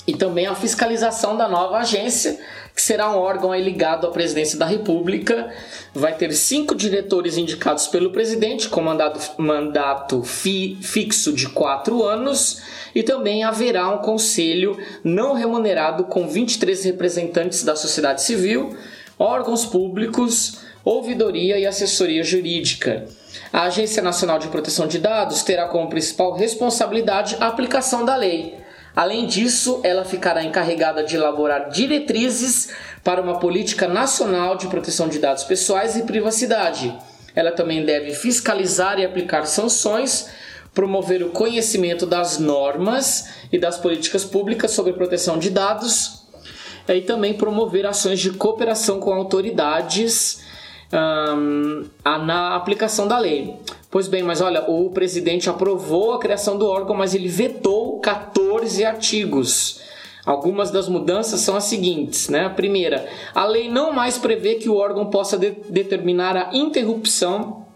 [0.08, 2.40] E também a fiscalização da nova agência,
[2.76, 5.52] que será um órgão ligado à presidência da República.
[5.94, 12.62] Vai ter cinco diretores indicados pelo presidente, com mandato, mandato fi, fixo de quatro anos,
[12.94, 18.76] e também haverá um conselho não remunerado com 23 representantes da sociedade civil,
[19.18, 23.08] órgãos públicos, ouvidoria e assessoria jurídica.
[23.52, 28.65] A Agência Nacional de Proteção de Dados terá como principal responsabilidade a aplicação da lei
[28.96, 32.70] Além disso, ela ficará encarregada de elaborar diretrizes
[33.04, 36.96] para uma política nacional de proteção de dados pessoais e privacidade.
[37.36, 40.30] Ela também deve fiscalizar e aplicar sanções,
[40.74, 46.26] promover o conhecimento das normas e das políticas públicas sobre proteção de dados
[46.88, 50.44] e também promover ações de cooperação com autoridades
[50.94, 53.56] um, na aplicação da lei.
[53.96, 58.84] Pois bem, mas olha, o presidente aprovou a criação do órgão, mas ele vetou 14
[58.84, 59.80] artigos.
[60.26, 62.44] Algumas das mudanças são as seguintes, né?
[62.44, 67.68] A primeira, a lei não mais prevê que o órgão possa de determinar a interrupção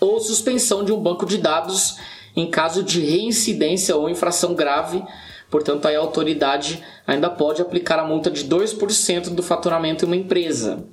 [0.00, 1.98] ou suspensão de um banco de dados
[2.34, 5.04] em caso de reincidência ou infração grave.
[5.50, 10.86] Portanto, a autoridade ainda pode aplicar a multa de 2% do faturamento em uma empresa.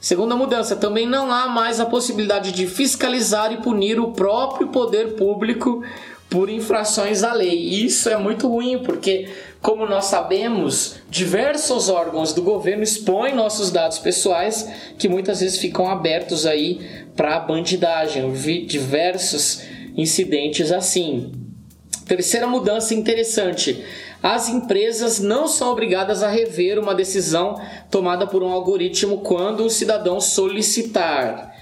[0.00, 5.14] Segunda mudança, também não há mais a possibilidade de fiscalizar e punir o próprio poder
[5.14, 5.84] público
[6.30, 7.54] por infrações à lei.
[7.54, 9.28] Isso é muito ruim, porque,
[9.60, 15.86] como nós sabemos, diversos órgãos do governo expõem nossos dados pessoais que muitas vezes ficam
[15.86, 18.22] abertos aí para bandidagem.
[18.22, 19.62] Eu vi diversos
[19.94, 21.30] incidentes assim.
[22.06, 23.84] Terceira mudança interessante
[24.22, 29.70] as empresas não são obrigadas a rever uma decisão tomada por um algoritmo quando o
[29.70, 31.54] cidadão solicitar.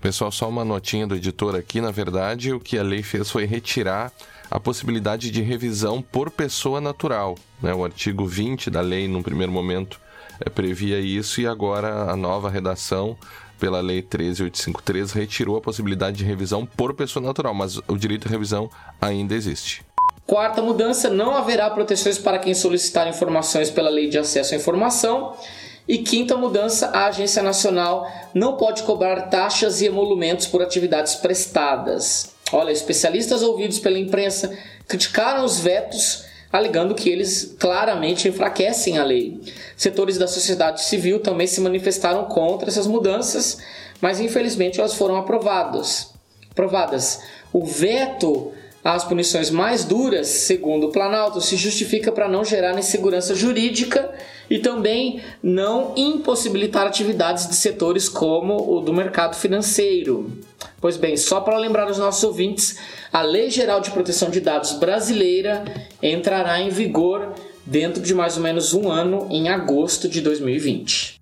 [0.00, 1.80] Pessoal, só uma notinha do editor aqui.
[1.80, 4.12] Na verdade, o que a lei fez foi retirar
[4.50, 7.36] a possibilidade de revisão por pessoa natural.
[7.62, 7.72] Né?
[7.72, 9.98] O artigo 20 da lei, no primeiro momento,
[10.40, 13.16] é, previa isso e agora a nova redação
[13.58, 18.30] pela Lei 13853 retirou a possibilidade de revisão por pessoa natural, mas o direito à
[18.30, 18.68] revisão
[19.00, 19.82] ainda existe.
[20.26, 25.34] Quarta mudança: não haverá proteções para quem solicitar informações pela Lei de Acesso à Informação.
[25.86, 32.32] E quinta mudança: a Agência Nacional não pode cobrar taxas e emolumentos por atividades prestadas.
[32.52, 34.56] Olha, especialistas ouvidos pela imprensa
[34.86, 39.40] criticaram os vetos, alegando que eles claramente enfraquecem a lei.
[39.76, 43.58] Setores da sociedade civil também se manifestaram contra essas mudanças,
[44.00, 46.12] mas infelizmente elas foram aprovadas.
[46.50, 47.20] aprovadas.
[47.52, 48.52] O veto
[48.84, 54.12] as punições mais duras, segundo o Planalto, se justifica para não gerar insegurança jurídica
[54.50, 60.30] e também não impossibilitar atividades de setores como o do mercado financeiro.
[60.82, 62.78] Pois bem, só para lembrar os nossos ouvintes,
[63.10, 65.64] a Lei Geral de Proteção de Dados brasileira
[66.02, 67.32] entrará em vigor
[67.64, 71.13] dentro de mais ou menos um ano, em agosto de 2020.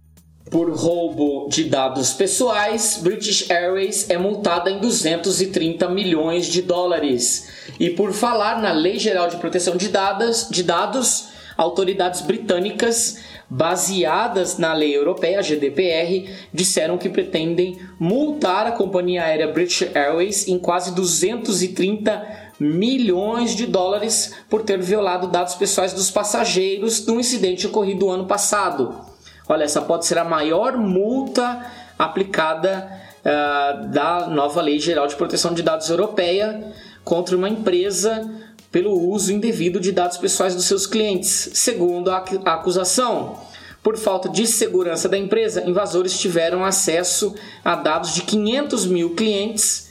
[0.53, 7.49] Por roubo de dados pessoais, British Airways é multada em 230 milhões de dólares.
[7.81, 14.59] E por falar na Lei Geral de Proteção de Dados, de dados autoridades britânicas, baseadas
[14.59, 20.95] na lei europeia, GDPR, disseram que pretendem multar a companhia aérea British Airways em quase
[20.95, 28.27] 230 milhões de dólares por ter violado dados pessoais dos passageiros num incidente ocorrido ano
[28.27, 29.12] passado.
[29.53, 31.61] Olha, essa pode ser a maior multa
[31.99, 36.73] aplicada uh, da nova Lei Geral de Proteção de Dados Europeia
[37.05, 38.31] contra uma empresa
[38.71, 43.41] pelo uso indevido de dados pessoais dos seus clientes, segundo a acusação.
[43.83, 49.91] Por falta de segurança da empresa, invasores tiveram acesso a dados de 500 mil clientes.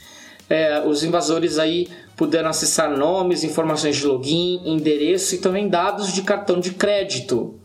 [0.50, 6.22] É, os invasores aí puderam acessar nomes, informações de login, endereço e também dados de
[6.22, 7.61] cartão de crédito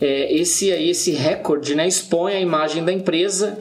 [0.00, 3.58] é, esse, esse recorde né, expõe a imagem da empresa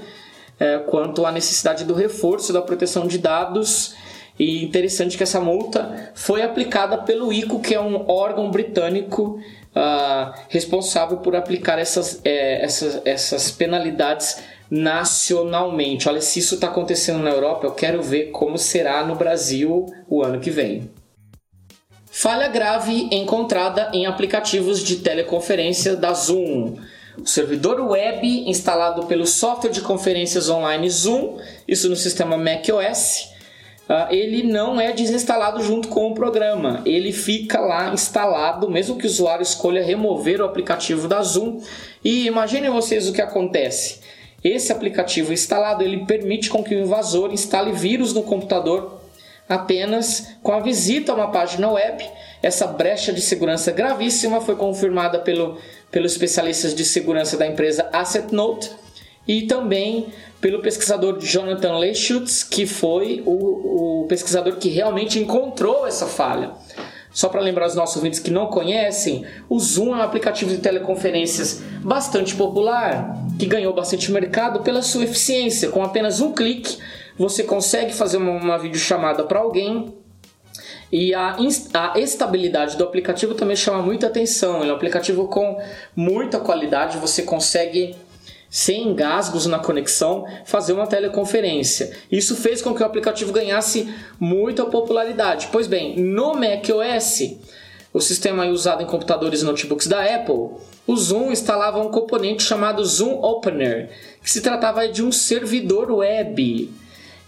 [0.59, 3.95] é, quanto à necessidade do reforço da proteção de dados.
[4.39, 9.39] E interessante que essa multa foi aplicada pelo ICO, que é um órgão britânico
[9.75, 14.37] uh, responsável por aplicar essas, é, essas, essas penalidades
[14.69, 16.07] nacionalmente.
[16.07, 20.23] Olha, se isso está acontecendo na Europa, eu quero ver como será no Brasil o
[20.23, 20.89] ano que vem.
[22.19, 26.73] Falha grave encontrada em aplicativos de teleconferência da Zoom.
[27.15, 33.29] O servidor web instalado pelo software de conferências online Zoom, isso no sistema macOS,
[33.87, 36.81] ah, ele não é desinstalado junto com o programa.
[36.87, 41.61] Ele fica lá instalado, mesmo que o usuário escolha remover o aplicativo da Zoom.
[42.03, 43.99] E imaginem vocês o que acontece.
[44.43, 48.96] Esse aplicativo instalado ele permite com que o invasor instale vírus no computador
[49.47, 52.03] apenas com a visita a uma página web.
[52.41, 55.57] Essa brecha de segurança gravíssima foi confirmada pelo,
[55.91, 58.69] pelos especialistas de segurança da empresa AssetNote
[59.27, 60.07] e também
[60.39, 66.51] pelo pesquisador Jonathan Leschutz, que foi o, o pesquisador que realmente encontrou essa falha.
[67.11, 70.59] Só para lembrar os nossos ouvintes que não conhecem, o Zoom é um aplicativo de
[70.59, 75.69] teleconferências bastante popular, que ganhou bastante mercado pela sua eficiência.
[75.69, 76.77] Com apenas um clique,
[77.17, 79.93] você consegue fazer uma, uma videochamada para alguém
[80.91, 81.35] e a,
[81.73, 84.61] a, estabilidade do aplicativo também chama muita atenção.
[84.61, 85.61] Ele é um aplicativo com
[85.95, 87.95] muita qualidade, você consegue,
[88.49, 91.91] sem engasgos na conexão, fazer uma teleconferência.
[92.09, 95.49] Isso fez com que o aplicativo ganhasse muita popularidade.
[95.51, 97.37] Pois bem, no macOS,
[97.93, 100.51] o sistema usado em computadores e notebooks da Apple,
[100.85, 103.89] o Zoom instalava um componente chamado Zoom Opener,
[104.23, 106.71] que se tratava de um servidor web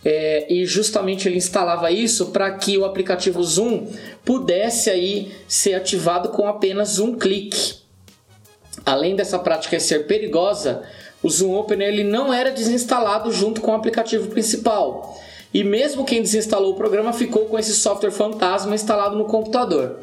[0.04, 3.88] é, e justamente ele instalava isso para que o aplicativo Zoom
[4.24, 7.80] pudesse aí ser ativado com apenas um clique.
[8.86, 10.84] Além dessa prática ser perigosa,
[11.22, 15.20] o Zoom Open ele não era desinstalado junto com o aplicativo principal.
[15.54, 20.00] E mesmo quem desinstalou o programa ficou com esse software fantasma instalado no computador.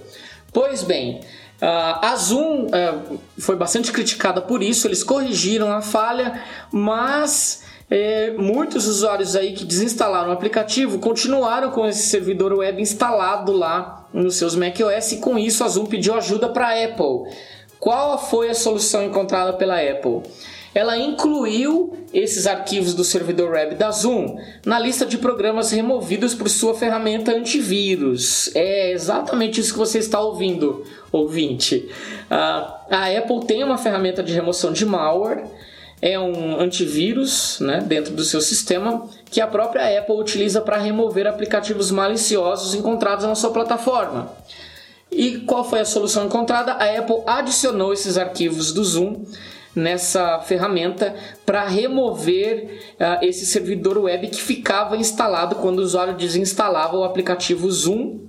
[0.52, 1.20] Pois bem,
[1.60, 2.94] a Zoom é,
[3.38, 9.64] foi bastante criticada por isso, eles corrigiram a falha, mas é, muitos usuários aí que
[9.64, 15.38] desinstalaram o aplicativo continuaram com esse servidor web instalado lá nos seus macOS e com
[15.38, 17.32] isso a Zoom pediu ajuda para a Apple.
[17.78, 20.22] Qual foi a solução encontrada pela Apple?
[20.76, 26.50] ela incluiu esses arquivos do servidor web da Zoom na lista de programas removidos por
[26.50, 28.54] sua ferramenta antivírus.
[28.54, 31.88] É exatamente isso que você está ouvindo, ouvinte.
[32.30, 35.44] Uh, a Apple tem uma ferramenta de remoção de malware,
[36.00, 41.26] é um antivírus né, dentro do seu sistema que a própria Apple utiliza para remover
[41.26, 44.32] aplicativos maliciosos encontrados na sua plataforma.
[45.10, 46.72] E qual foi a solução encontrada?
[46.72, 49.24] A Apple adicionou esses arquivos do Zoom
[49.74, 56.96] nessa ferramenta para remover uh, esse servidor web que ficava instalado quando o usuário desinstalava
[56.96, 58.26] o aplicativo Zoom.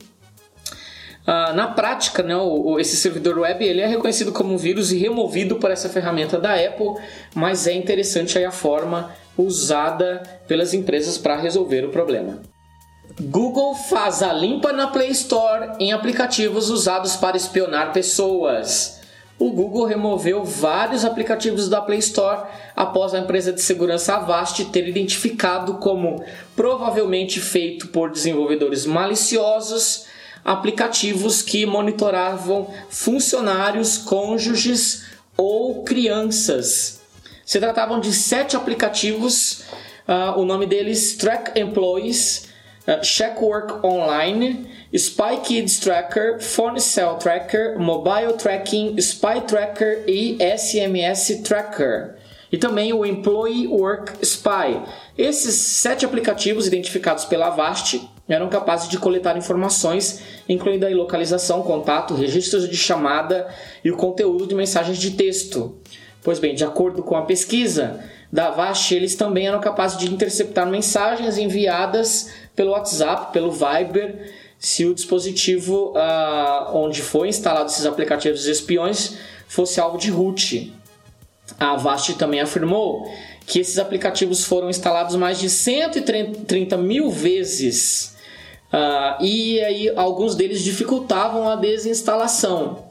[1.27, 4.93] Uh, na prática, né, o, o, esse servidor web ele é reconhecido como um vírus
[4.93, 6.95] e removido por essa ferramenta da Apple,
[7.35, 12.41] mas é interessante a forma usada pelas empresas para resolver o problema.
[13.19, 18.97] Google faz a limpa na Play Store em aplicativos usados para espionar pessoas
[19.39, 24.87] o Google removeu vários aplicativos da Play Store após a empresa de segurança Avast ter
[24.87, 26.23] identificado como
[26.55, 30.06] provavelmente feito por desenvolvedores maliciosos
[30.43, 37.01] aplicativos que monitoravam funcionários, cônjuges ou crianças.
[37.45, 39.63] Se tratavam de sete aplicativos,
[40.07, 42.49] uh, o nome deles Track Employees,
[42.87, 50.37] uh, Check Work Online, Spy Kids Tracker, Phone Cell Tracker, Mobile Tracking, Spy Tracker e
[50.41, 52.15] SMS Tracker.
[52.51, 54.81] E também o Employee Work Spy.
[55.17, 62.13] Esses sete aplicativos identificados pela Avast eram capazes de coletar informações, incluindo a localização, contato,
[62.13, 63.47] registros de chamada
[63.83, 65.77] e o conteúdo de mensagens de texto.
[66.23, 70.67] Pois bem, de acordo com a pesquisa da Avast, eles também eram capazes de interceptar
[70.67, 78.47] mensagens enviadas pelo WhatsApp, pelo Viber se o dispositivo uh, onde foi instalado esses aplicativos
[78.47, 79.17] espiões
[79.47, 80.73] fosse alvo de root.
[81.59, 83.09] A Avast também afirmou
[83.45, 88.16] que esses aplicativos foram instalados mais de 130 mil vezes
[88.73, 92.87] uh, e aí alguns deles dificultavam a desinstalação.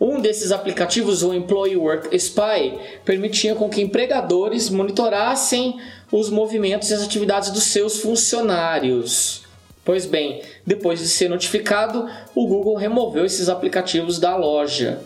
[0.00, 5.78] Um desses aplicativos, o Employee Work Spy, permitia com que empregadores monitorassem
[6.10, 9.42] os movimentos e as atividades dos seus funcionários.
[9.84, 15.00] Pois bem, depois de ser notificado, o Google removeu esses aplicativos da loja.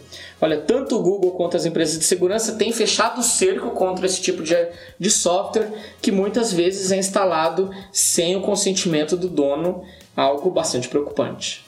[0.45, 4.21] Olha, tanto o Google quanto as empresas de segurança têm fechado o cerco contra esse
[4.21, 4.55] tipo de,
[4.99, 5.73] de software
[6.03, 9.83] que muitas vezes é instalado sem o consentimento do dono,
[10.15, 11.65] algo bastante preocupante.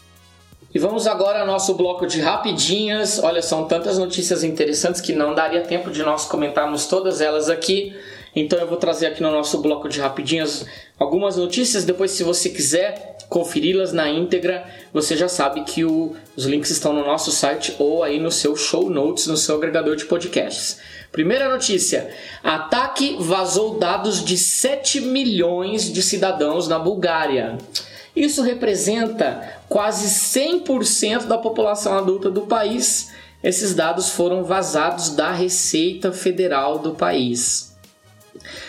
[0.74, 3.18] E vamos agora ao nosso bloco de rapidinhas.
[3.18, 7.96] Olha, são tantas notícias interessantes que não daria tempo de nós comentarmos todas elas aqui.
[8.36, 10.66] Então eu vou trazer aqui no nosso bloco de rapidinhas
[10.98, 11.86] algumas notícias.
[11.86, 14.62] Depois, se você quiser conferi-las na íntegra,
[14.92, 18.54] você já sabe que o, os links estão no nosso site ou aí no seu
[18.54, 20.78] show notes, no seu agregador de podcasts.
[21.10, 22.10] Primeira notícia:
[22.44, 27.56] ataque vazou dados de 7 milhões de cidadãos na Bulgária.
[28.14, 33.12] Isso representa quase 100% da população adulta do país.
[33.42, 37.75] Esses dados foram vazados da Receita Federal do país.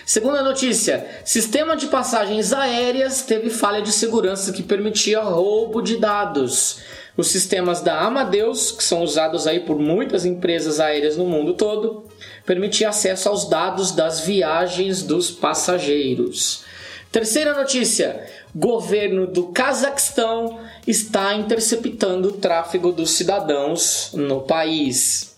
[0.06, 6.80] Segunda notícia: sistema de passagens aéreas teve falha de segurança que permitia roubo de dados.
[7.18, 12.06] Os sistemas da Amadeus, que são usados aí por muitas empresas aéreas no mundo todo,
[12.46, 16.64] permitia acesso aos dados das viagens dos passageiros.
[17.12, 18.24] Terceira notícia:
[18.54, 25.36] governo do Cazaquistão está interceptando o tráfego dos cidadãos no país.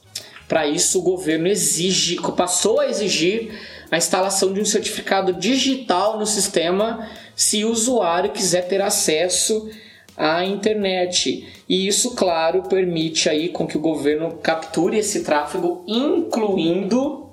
[0.48, 3.52] Para isso, o governo exige, passou a exigir
[3.92, 9.70] a instalação de um certificado digital no sistema se o usuário quiser ter acesso
[10.16, 11.48] à internet.
[11.68, 17.30] E isso, claro, permite aí com que o governo capture esse tráfego, incluindo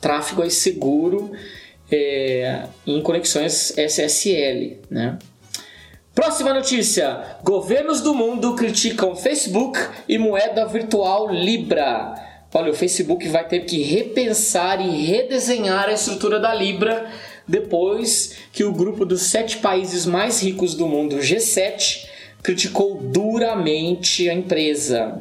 [0.00, 1.32] tráfego aí seguro
[1.90, 5.18] é, em conexões SSL, né?
[6.14, 9.78] Próxima notícia: governos do mundo criticam Facebook
[10.08, 12.14] e moeda virtual Libra.
[12.56, 17.10] Olha, o Facebook vai ter que repensar e redesenhar a estrutura da Libra
[17.48, 22.06] depois que o grupo dos sete países mais ricos do mundo, G7,
[22.44, 25.20] criticou duramente a empresa.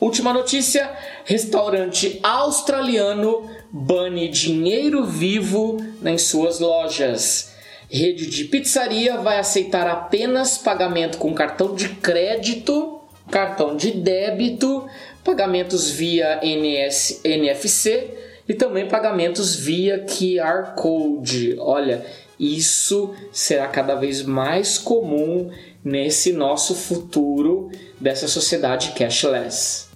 [0.00, 0.88] Última notícia:
[1.24, 7.54] restaurante australiano bane dinheiro vivo nas suas lojas.
[7.90, 13.00] Rede de pizzaria vai aceitar apenas pagamento com cartão de crédito,
[13.30, 14.86] cartão de débito
[15.28, 18.14] pagamentos via NS, NFC
[18.48, 21.54] e também pagamentos via QR Code.
[21.58, 22.02] Olha,
[22.40, 25.50] isso será cada vez mais comum
[25.84, 27.70] nesse nosso futuro
[28.00, 29.88] dessa sociedade cashless.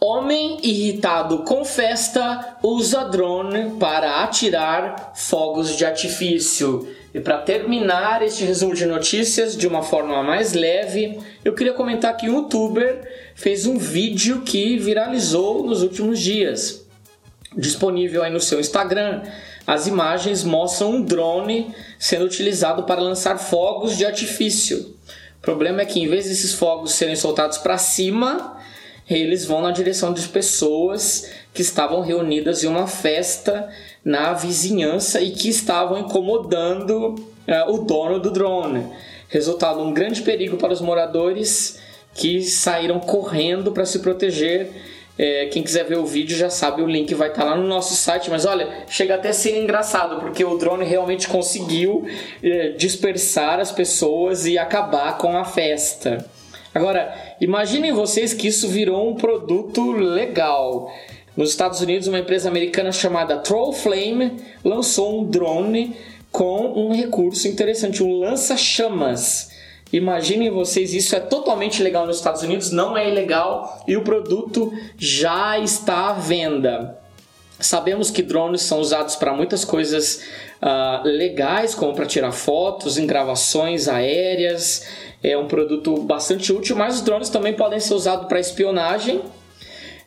[0.00, 6.86] Homem irritado com festa usa drone para atirar fogos de artifício.
[7.14, 12.16] E para terminar este resumo de notícias de uma forma mais leve, eu queria comentar
[12.16, 16.84] que um youtuber fez um vídeo que viralizou nos últimos dias.
[17.56, 19.22] Disponível aí no seu Instagram,
[19.64, 24.92] as imagens mostram um drone sendo utilizado para lançar fogos de artifício.
[25.38, 28.58] O problema é que em vez desses fogos serem soltados para cima,
[29.08, 33.68] eles vão na direção de pessoas que estavam reunidas em uma festa
[34.04, 38.86] na vizinhança e que estavam incomodando uh, o dono do drone.
[39.28, 41.78] Resultado um grande perigo para os moradores
[42.14, 44.70] que saíram correndo para se proteger.
[45.16, 47.94] É, quem quiser ver o vídeo já sabe, o link vai estar lá no nosso
[47.94, 48.30] site.
[48.30, 52.06] Mas olha, chega até a ser engraçado porque o drone realmente conseguiu
[52.42, 56.24] é, dispersar as pessoas e acabar com a festa.
[56.74, 60.90] Agora, imaginem vocês que isso virou um produto legal.
[61.36, 65.96] Nos Estados Unidos, uma empresa americana chamada Trollflame lançou um drone
[66.30, 69.50] com um recurso interessante, um lança-chamas.
[69.92, 74.72] Imaginem vocês, isso é totalmente legal nos Estados Unidos, não é ilegal e o produto
[74.98, 77.03] já está à venda.
[77.64, 80.20] Sabemos que drones são usados para muitas coisas
[80.60, 84.86] uh, legais, como para tirar fotos em gravações aéreas,
[85.22, 89.22] é um produto bastante útil, mas os drones também podem ser usados para espionagem.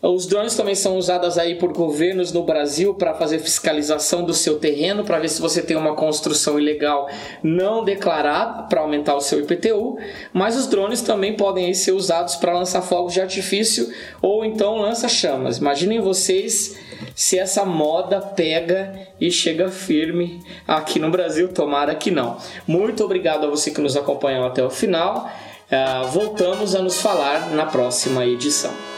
[0.02, 4.60] Os drones também são usados aí por governos no Brasil para fazer fiscalização do seu
[4.60, 7.10] terreno, para ver se você tem uma construção ilegal
[7.41, 9.98] não declarada, para aumentar o seu IPTU.
[10.32, 13.91] Mas os drones também podem ser usados para lançar fogos de artifício
[14.22, 15.58] ou então lança-chamas.
[15.58, 16.78] Imaginem vocês
[17.16, 21.48] se essa moda pega e chega firme aqui no Brasil.
[21.48, 22.38] Tomara que não.
[22.68, 25.28] Muito obrigado a você que nos acompanhou até o final.
[25.72, 28.97] Uh, voltamos a nos falar na próxima edição.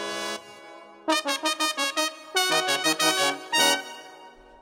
[1.10, 1.59] Ha ha ha!